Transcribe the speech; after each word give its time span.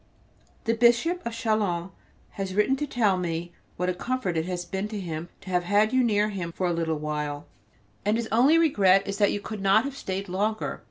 The 0.63 0.73
Bishop 0.73 1.23
of 1.27 1.33
Chalons 1.35 1.91
has 2.31 2.55
written 2.55 2.75
to 2.77 2.87
tell 2.87 3.17
me 3.19 3.51
what 3.77 3.87
a 3.87 3.93
comfort 3.93 4.35
it 4.35 4.45
has 4.47 4.65
been 4.65 4.87
to 4.87 4.99
him 4.99 5.29
to 5.41 5.51
have 5.51 5.63
had 5.65 5.93
you 5.93 6.03
near 6.03 6.29
him 6.29 6.51
for 6.51 6.65
a 6.65 6.73
little 6.73 6.97
while, 6.97 7.45
and 8.03 8.17
his 8.17 8.27
only 8.31 8.57
regret 8.57 9.07
is 9.07 9.19
that 9.19 9.31
you 9.31 9.39
could 9.39 9.61
not 9.61 9.83
have 9.83 9.95
stayed 9.95 10.27
longer. 10.27 10.79